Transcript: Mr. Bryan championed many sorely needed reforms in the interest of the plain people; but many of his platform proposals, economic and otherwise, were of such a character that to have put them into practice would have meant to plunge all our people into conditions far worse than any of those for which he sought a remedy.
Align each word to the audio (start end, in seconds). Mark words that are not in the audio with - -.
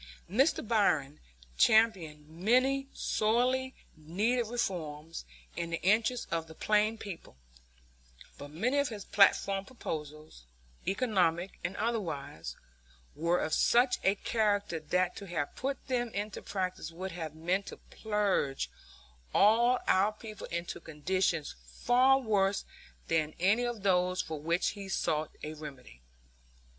Mr. 0.27 0.67
Bryan 0.67 1.19
championed 1.59 2.27
many 2.27 2.87
sorely 2.91 3.75
needed 3.95 4.47
reforms 4.47 5.25
in 5.55 5.69
the 5.69 5.81
interest 5.83 6.27
of 6.31 6.47
the 6.47 6.55
plain 6.55 6.97
people; 6.97 7.37
but 8.35 8.49
many 8.49 8.79
of 8.79 8.89
his 8.89 9.05
platform 9.05 9.63
proposals, 9.63 10.43
economic 10.87 11.59
and 11.63 11.77
otherwise, 11.77 12.55
were 13.13 13.37
of 13.37 13.53
such 13.53 13.99
a 14.03 14.15
character 14.15 14.79
that 14.79 15.15
to 15.17 15.27
have 15.27 15.55
put 15.55 15.85
them 15.87 16.09
into 16.15 16.41
practice 16.41 16.91
would 16.91 17.11
have 17.11 17.35
meant 17.35 17.67
to 17.67 17.77
plunge 17.77 18.71
all 19.35 19.77
our 19.85 20.11
people 20.13 20.47
into 20.47 20.79
conditions 20.79 21.53
far 21.75 22.17
worse 22.17 22.65
than 23.07 23.35
any 23.39 23.65
of 23.65 23.83
those 23.83 24.19
for 24.19 24.39
which 24.41 24.69
he 24.69 24.89
sought 24.89 25.35
a 25.43 25.53
remedy. 25.53 26.01